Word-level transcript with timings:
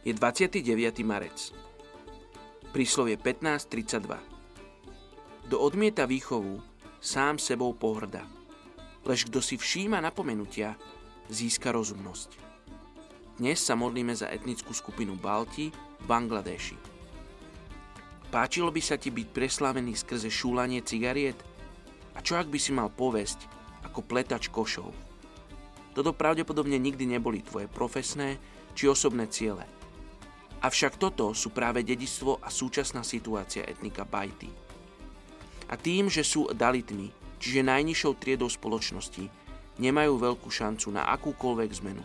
Je 0.00 0.16
29. 0.16 0.64
marec. 1.04 1.52
Príslovie 2.72 3.20
15.32. 3.20 4.16
Kto 5.44 5.56
odmieta 5.60 6.08
výchovu, 6.08 6.56
sám 7.04 7.36
sebou 7.36 7.76
pohrda. 7.76 8.24
Lež 9.04 9.28
kto 9.28 9.44
si 9.44 9.60
všíma 9.60 10.00
napomenutia, 10.00 10.72
získa 11.28 11.68
rozumnosť. 11.68 12.32
Dnes 13.36 13.60
sa 13.60 13.76
modlíme 13.76 14.16
za 14.16 14.32
etnickú 14.32 14.72
skupinu 14.72 15.20
Balti 15.20 15.68
v 15.68 16.04
Bangladeši. 16.08 16.80
Páčilo 18.32 18.72
by 18.72 18.80
sa 18.80 18.96
ti 18.96 19.12
byť 19.12 19.28
preslávený 19.36 20.00
skrze 20.00 20.32
šúlanie 20.32 20.80
cigariet? 20.80 21.36
A 22.16 22.24
čo 22.24 22.40
ak 22.40 22.48
by 22.48 22.56
si 22.56 22.72
mal 22.72 22.88
povesť 22.88 23.44
ako 23.84 24.00
pletač 24.00 24.48
košov? 24.48 24.88
Toto 25.92 26.16
pravdepodobne 26.16 26.80
nikdy 26.80 27.04
neboli 27.04 27.44
tvoje 27.44 27.68
profesné 27.68 28.40
či 28.72 28.88
osobné 28.88 29.28
ciele– 29.28 29.68
Avšak 30.60 31.00
toto 31.00 31.32
sú 31.32 31.56
práve 31.56 31.80
dedistvo 31.80 32.36
a 32.44 32.52
súčasná 32.52 33.00
situácia 33.00 33.64
etnika 33.64 34.04
Bajty. 34.04 34.52
A 35.72 35.74
tým, 35.80 36.12
že 36.12 36.20
sú 36.20 36.52
dalitmi, 36.52 37.08
čiže 37.40 37.64
najnižšou 37.64 38.12
triedou 38.20 38.52
spoločnosti, 38.52 39.24
nemajú 39.80 40.20
veľkú 40.20 40.52
šancu 40.52 40.92
na 40.92 41.08
akúkoľvek 41.16 41.70
zmenu. 41.80 42.04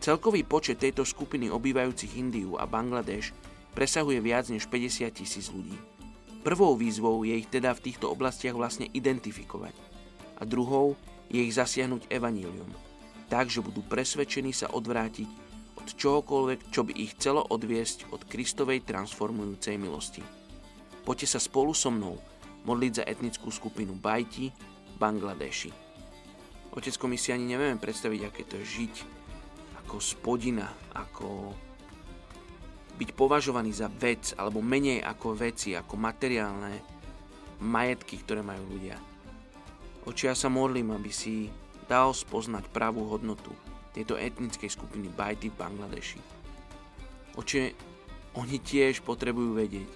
Celkový 0.00 0.48
počet 0.48 0.80
tejto 0.80 1.04
skupiny 1.04 1.52
obývajúcich 1.52 2.16
Indiu 2.16 2.56
a 2.56 2.64
Bangladeš 2.64 3.36
presahuje 3.76 4.24
viac 4.24 4.48
než 4.48 4.64
50 4.68 5.04
tisíc 5.12 5.52
ľudí. 5.52 5.76
Prvou 6.40 6.72
výzvou 6.76 7.24
je 7.24 7.36
ich 7.36 7.48
teda 7.52 7.76
v 7.76 7.84
týchto 7.88 8.08
oblastiach 8.08 8.56
vlastne 8.56 8.88
identifikovať 8.88 9.76
a 10.40 10.42
druhou 10.48 10.96
je 11.28 11.40
ich 11.40 11.56
zasiahnuť 11.56 12.08
evanílium, 12.12 12.68
tak, 13.32 13.48
že 13.48 13.64
budú 13.64 13.80
presvedčení 13.80 14.52
sa 14.52 14.68
odvrátiť 14.72 15.43
od 15.84 15.92
čohokoľvek, 16.00 16.72
čo 16.72 16.88
by 16.88 16.96
ich 16.96 17.12
chcelo 17.12 17.44
odviesť 17.44 18.08
od 18.08 18.24
Kristovej 18.24 18.88
transformujúcej 18.88 19.76
milosti. 19.76 20.24
Poďte 21.04 21.36
sa 21.36 21.40
spolu 21.44 21.76
so 21.76 21.92
mnou 21.92 22.16
modliť 22.64 22.92
za 22.96 23.04
etnickú 23.04 23.52
skupinu 23.52 23.92
Bajti 23.92 24.48
v 24.48 24.94
Bangladeši. 24.96 25.70
Otecko, 26.72 27.04
my 27.04 27.20
si 27.20 27.36
ani 27.36 27.52
nevieme 27.52 27.76
predstaviť, 27.76 28.20
aké 28.24 28.48
to 28.48 28.56
je 28.64 28.88
žiť 28.88 28.94
ako 29.84 30.00
spodina, 30.00 30.72
ako 30.96 31.52
byť 32.96 33.10
považovaný 33.12 33.76
za 33.76 33.92
vec, 33.92 34.32
alebo 34.40 34.64
menej 34.64 35.04
ako 35.04 35.36
veci, 35.36 35.76
ako 35.76 36.00
materiálne 36.00 36.80
majetky, 37.60 38.24
ktoré 38.24 38.40
majú 38.40 38.72
ľudia. 38.72 38.96
Oči, 40.08 40.32
ja 40.32 40.34
sa 40.34 40.48
modlím, 40.48 40.96
aby 40.96 41.12
si 41.12 41.52
dal 41.84 42.16
spoznať 42.16 42.72
pravú 42.72 43.04
hodnotu 43.12 43.52
tejto 43.94 44.18
etnickej 44.18 44.68
skupiny 44.68 45.06
Bajty 45.08 45.54
v 45.54 45.58
Bangladeši. 45.58 46.20
Oče, 47.38 47.62
oni 48.34 48.58
tiež 48.58 49.06
potrebujú 49.06 49.54
vedieť, 49.54 49.90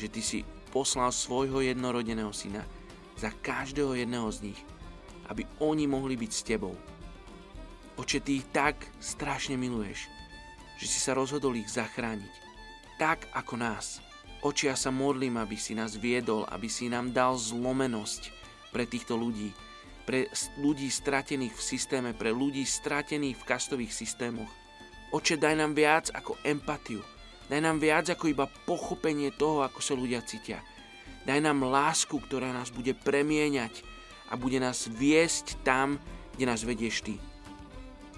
že 0.00 0.08
ty 0.08 0.20
si 0.24 0.38
poslal 0.72 1.12
svojho 1.12 1.60
jednorodeného 1.60 2.32
syna 2.32 2.64
za 3.20 3.28
každého 3.44 3.92
jedného 3.92 4.28
z 4.32 4.50
nich, 4.50 4.60
aby 5.28 5.44
oni 5.60 5.84
mohli 5.84 6.16
byť 6.16 6.32
s 6.32 6.42
tebou. 6.48 6.72
Oče, 8.00 8.24
ty 8.24 8.40
ich 8.40 8.48
tak 8.56 8.80
strašne 8.96 9.60
miluješ, 9.60 10.08
že 10.80 10.86
si 10.88 10.98
sa 10.98 11.12
rozhodol 11.12 11.60
ich 11.60 11.68
zachrániť. 11.68 12.34
Tak 12.96 13.28
ako 13.36 13.60
nás. 13.60 14.00
Oče, 14.40 14.72
ja 14.72 14.76
sa 14.80 14.88
modlím, 14.88 15.36
aby 15.36 15.60
si 15.60 15.76
nás 15.76 15.94
viedol, 15.94 16.48
aby 16.48 16.66
si 16.66 16.88
nám 16.88 17.12
dal 17.12 17.36
zlomenosť 17.36 18.32
pre 18.72 18.88
týchto 18.88 19.14
ľudí, 19.14 19.52
pre 20.02 20.26
ľudí 20.58 20.90
stratených 20.90 21.54
v 21.54 21.62
systéme, 21.62 22.10
pre 22.12 22.34
ľudí 22.34 22.66
stratených 22.66 23.38
v 23.38 23.46
kastových 23.46 23.92
systémoch. 23.94 24.50
Oče, 25.12 25.36
daj 25.36 25.54
nám 25.60 25.72
viac 25.76 26.08
ako 26.10 26.40
empatiu. 26.42 27.04
Daj 27.46 27.60
nám 27.60 27.78
viac 27.78 28.08
ako 28.08 28.32
iba 28.32 28.48
pochopenie 28.48 29.28
toho, 29.34 29.60
ako 29.60 29.84
sa 29.84 29.92
ľudia 29.92 30.24
cítia. 30.24 30.64
Daj 31.22 31.38
nám 31.38 31.68
lásku, 31.68 32.16
ktorá 32.16 32.50
nás 32.50 32.72
bude 32.72 32.96
premieňať 32.96 33.84
a 34.32 34.40
bude 34.40 34.56
nás 34.58 34.88
viesť 34.88 35.60
tam, 35.62 36.00
kde 36.34 36.48
nás 36.48 36.64
vedieš 36.64 37.04
Ty. 37.04 37.14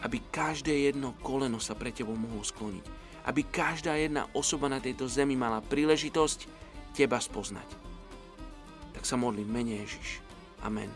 Aby 0.07 0.23
každé 0.31 0.71
jedno 0.89 1.19
koleno 1.21 1.59
sa 1.59 1.75
pre 1.75 1.91
Tebou 1.91 2.15
mohlo 2.15 2.47
skloniť. 2.47 2.87
Aby 3.27 3.43
každá 3.49 3.99
jedna 3.99 4.31
osoba 4.37 4.71
na 4.71 4.79
tejto 4.79 5.11
zemi 5.11 5.35
mala 5.35 5.61
príležitosť 5.65 6.47
Teba 6.95 7.19
spoznať. 7.19 7.67
Tak 8.95 9.03
sa 9.03 9.19
modlím 9.19 9.51
mene 9.51 9.83
Ježiš. 9.83 10.23
Amen. 10.63 10.89